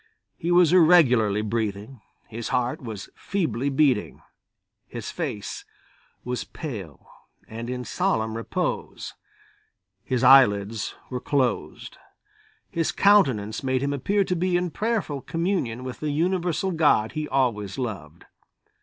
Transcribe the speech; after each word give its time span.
He 0.35 0.49
was 0.49 0.73
irregularly 0.73 1.43
breathing, 1.43 2.01
his 2.27 2.47
heart 2.49 2.81
was 2.81 3.07
feebly 3.13 3.69
beating, 3.69 4.23
his 4.87 5.11
face 5.11 5.63
was 6.23 6.43
pale 6.43 7.07
and 7.47 7.69
in 7.69 7.85
solemn 7.85 8.35
repose, 8.35 9.13
his 10.03 10.23
eyelids 10.23 10.95
were 11.11 11.21
closed, 11.21 11.99
his 12.71 12.91
countenance 12.91 13.61
made 13.61 13.83
him 13.83 13.93
appear 13.93 14.23
to 14.23 14.35
be 14.35 14.57
in 14.57 14.71
prayerful 14.71 15.21
communion 15.21 15.83
with 15.83 15.99
the 15.99 16.09
Universal 16.09 16.71
God 16.71 17.11
he 17.11 17.27
always 17.27 17.77
loved. 17.77 18.25